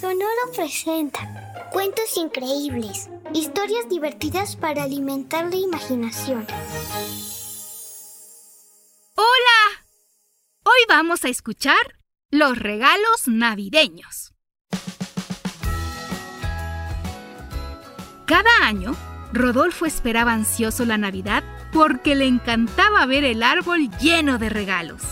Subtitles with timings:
[0.00, 6.46] Sonoro presenta Cuentos increíbles, historias divertidas para alimentar la imaginación.
[9.14, 9.84] ¡Hola!
[10.64, 11.98] Hoy vamos a escuchar
[12.30, 14.32] los regalos navideños.
[18.24, 18.96] Cada año,
[19.34, 25.02] Rodolfo esperaba ansioso la Navidad porque le encantaba ver el árbol lleno de regalos.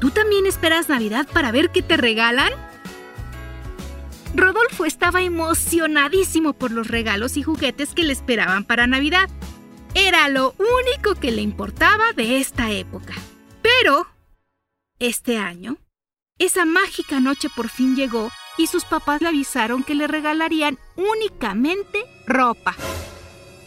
[0.00, 2.71] ¿Tú también esperas Navidad para ver qué te regalan?
[4.34, 9.28] Rodolfo estaba emocionadísimo por los regalos y juguetes que le esperaban para Navidad.
[9.94, 13.14] Era lo único que le importaba de esta época.
[13.60, 14.06] Pero,
[14.98, 15.76] este año,
[16.38, 22.04] esa mágica noche por fin llegó y sus papás le avisaron que le regalarían únicamente
[22.26, 22.74] ropa.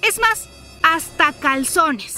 [0.02, 0.50] Es más,
[0.82, 2.16] hasta calzones.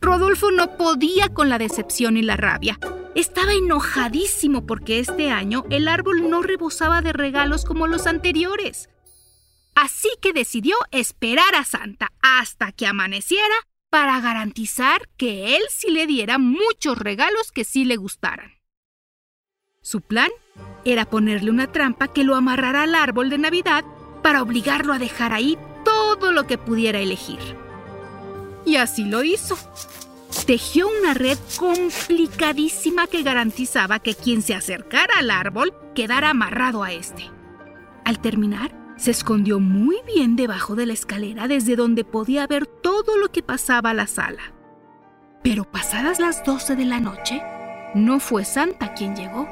[0.00, 2.78] Rodolfo no podía con la decepción y la rabia.
[3.14, 8.88] Estaba enojadísimo porque este año el árbol no rebosaba de regalos como los anteriores.
[9.76, 13.54] Así que decidió esperar a Santa hasta que amaneciera
[13.88, 18.54] para garantizar que él sí le diera muchos regalos que sí le gustaran.
[19.80, 20.30] Su plan
[20.84, 23.84] era ponerle una trampa que lo amarrara al árbol de Navidad
[24.22, 27.38] para obligarlo a dejar ahí todo lo que pudiera elegir.
[28.66, 29.56] Y así lo hizo
[30.44, 36.92] tejió una red complicadísima que garantizaba que quien se acercara al árbol quedara amarrado a
[36.92, 37.30] este.
[38.04, 43.16] Al terminar, se escondió muy bien debajo de la escalera desde donde podía ver todo
[43.16, 44.54] lo que pasaba a la sala.
[45.42, 47.42] Pero pasadas las 12 de la noche,
[47.94, 49.48] no fue Santa quien llegó,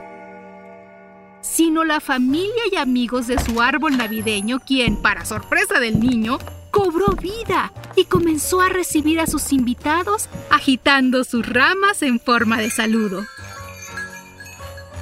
[1.40, 6.38] sino la familia y amigos de su árbol navideño quien, para sorpresa del niño,
[6.72, 12.70] cobró vida y comenzó a recibir a sus invitados agitando sus ramas en forma de
[12.70, 13.24] saludo.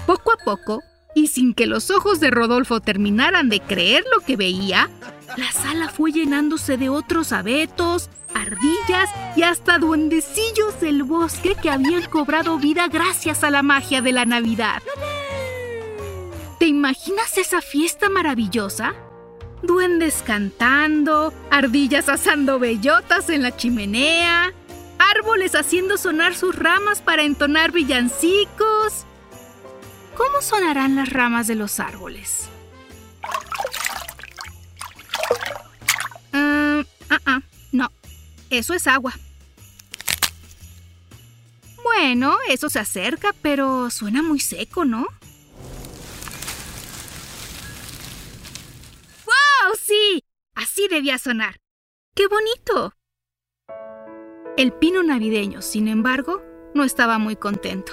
[0.06, 0.82] Poco a poco,
[1.14, 4.90] y sin que los ojos de Rodolfo terminaran de creer lo que veía,
[5.36, 12.02] la sala fue llenándose de otros abetos, ardillas y hasta duendecillos del bosque que habían
[12.04, 14.82] cobrado vida gracias a la magia de la Navidad.
[16.58, 18.94] ¿Te imaginas esa fiesta maravillosa?
[19.62, 24.52] Duendes cantando, ardillas asando bellotas en la chimenea,
[24.98, 29.06] árboles haciendo sonar sus ramas para entonar villancicos.
[30.16, 32.48] ¿Cómo sonarán las ramas de los árboles?
[36.32, 37.40] ah, ah, ah
[37.72, 37.90] no,
[38.50, 39.14] eso es agua.
[41.82, 45.06] Bueno, eso se acerca, pero suena muy seco, ¿no?
[50.90, 51.56] Debía sonar.
[52.14, 52.94] ¡Qué bonito!
[54.56, 56.42] El pino navideño, sin embargo,
[56.74, 57.92] no estaba muy contento.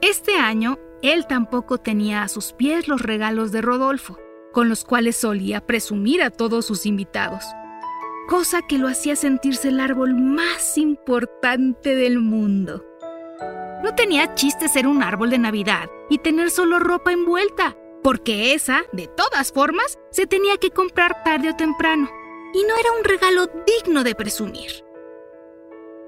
[0.00, 4.18] Este año, él tampoco tenía a sus pies los regalos de Rodolfo,
[4.52, 7.44] con los cuales solía presumir a todos sus invitados,
[8.28, 12.84] cosa que lo hacía sentirse el árbol más importante del mundo.
[13.84, 17.76] No tenía chiste ser un árbol de Navidad y tener solo ropa envuelta,
[18.06, 22.08] porque esa, de todas formas, se tenía que comprar tarde o temprano,
[22.54, 24.70] y no era un regalo digno de presumir.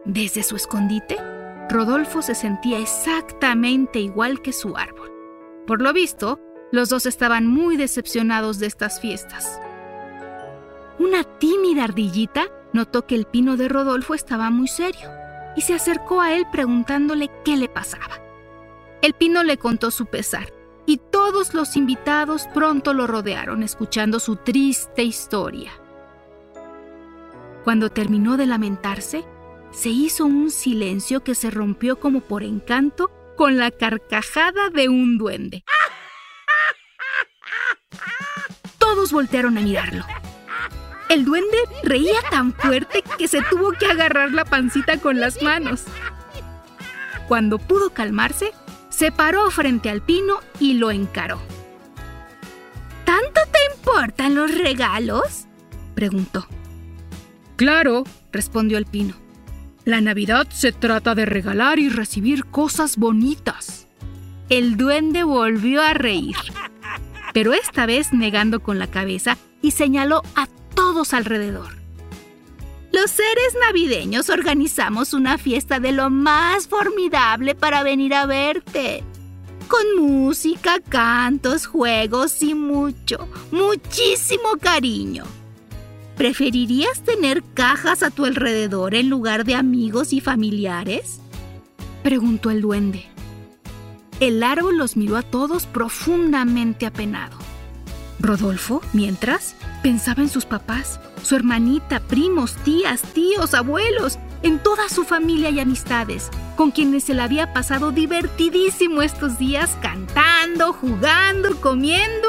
[0.05, 1.17] Desde su escondite,
[1.69, 5.11] Rodolfo se sentía exactamente igual que su árbol.
[5.67, 6.39] Por lo visto,
[6.71, 9.61] los dos estaban muy decepcionados de estas fiestas.
[11.01, 15.11] Una tímida ardillita notó que el pino de Rodolfo estaba muy serio
[15.57, 18.23] y se acercó a él preguntándole qué le pasaba.
[19.03, 20.57] El pino le contó su pesar
[21.31, 25.71] todos los invitados pronto lo rodearon escuchando su triste historia.
[27.65, 29.27] Cuando terminó de lamentarse,
[29.71, 35.19] se hizo un silencio que se rompió como por encanto con la carcajada de un
[35.19, 35.65] duende.
[38.79, 40.07] Todos voltearon a mirarlo.
[41.11, 45.85] El duende reía tan fuerte que se tuvo que agarrar la pancita con las manos.
[47.29, 48.55] Cuando pudo calmarse,
[48.99, 51.41] se paró frente al pino y lo encaró.
[53.05, 55.47] ¿Tanto te importan los regalos?
[55.95, 56.49] preguntó.
[57.55, 58.03] Claro,
[58.33, 59.15] respondió el pino.
[59.85, 63.87] La Navidad se trata de regalar y recibir cosas bonitas.
[64.49, 66.35] El duende volvió a reír.
[67.33, 71.77] pero esta vez negando con la cabeza y señaló a todos alrededor.
[72.93, 79.05] Los seres navideños organizamos una fiesta de lo más formidable para venir a verte.
[79.69, 85.25] Con música, cantos, juegos y mucho, muchísimo cariño.
[86.17, 91.21] ¿Preferirías tener cajas a tu alrededor en lugar de amigos y familiares?
[92.03, 93.05] Preguntó el duende.
[94.19, 97.48] El árbol los miró a todos profundamente apenado.
[98.21, 105.05] Rodolfo, mientras, pensaba en sus papás, su hermanita, primos, tías, tíos, abuelos, en toda su
[105.05, 112.29] familia y amistades, con quienes se le había pasado divertidísimo estos días cantando, jugando, comiendo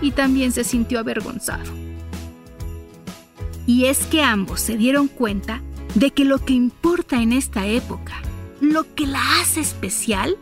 [0.00, 1.70] y también se sintió avergonzado.
[3.66, 5.62] Y es que ambos se dieron cuenta
[5.94, 8.14] de que lo que importa en esta época,
[8.60, 10.38] lo que la hace especial,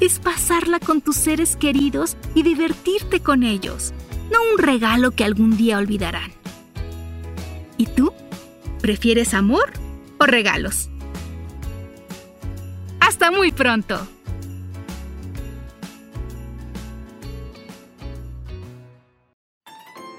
[0.00, 3.92] es pasarla con tus seres queridos y divertirte con ellos,
[4.30, 6.32] no un regalo que algún día olvidarán.
[7.76, 8.12] ¿Y tú?
[8.80, 9.72] ¿Prefieres amor
[10.18, 10.88] o regalos?
[13.00, 14.06] Hasta muy pronto.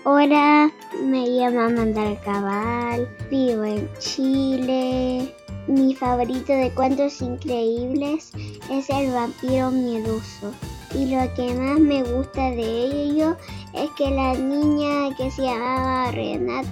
[0.08, 0.72] Hola,
[1.04, 5.34] me llamo Amanda Cabal, vivo en Chile.
[5.68, 8.32] Mi favorito de cuentos increíbles
[8.70, 10.54] es el vampiro miedoso.
[10.94, 13.36] Y lo que más me gusta de ello
[13.74, 16.70] es que la niña que se llamaba Renata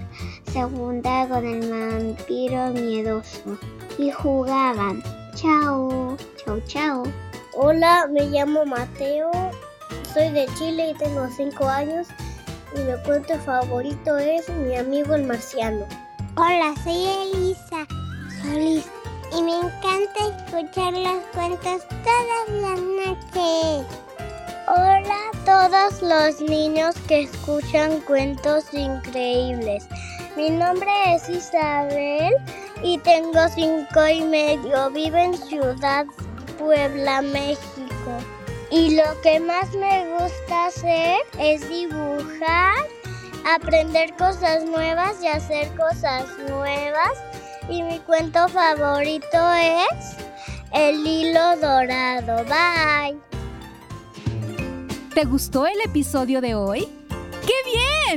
[0.52, 3.58] se juntaba con el vampiro miedoso
[3.98, 5.02] y jugaban.
[5.36, 7.04] Chao, chao, chao.
[7.56, 9.32] Hola, me llamo Mateo,
[10.14, 12.08] soy de Chile y tengo 5 años
[12.76, 15.86] y mi cuento favorito es Mi amigo el marciano.
[16.36, 17.53] Hola, soy Elisa
[21.64, 23.88] todas las noches.
[24.68, 29.88] Hola a todos los niños que escuchan cuentos increíbles.
[30.36, 32.34] Mi nombre es Isabel
[32.84, 34.90] y tengo cinco y medio.
[34.92, 36.06] Vivo en Ciudad
[36.60, 38.12] Puebla, México.
[38.70, 42.76] Y lo que más me gusta hacer es dibujar,
[43.56, 47.14] aprender cosas nuevas y hacer cosas nuevas.
[47.70, 50.18] Y mi cuento favorito es
[50.74, 52.44] El hilo dorado.
[52.46, 53.20] Bye.
[55.14, 56.88] ¿Te gustó el episodio de hoy?
[57.46, 57.54] ¡Qué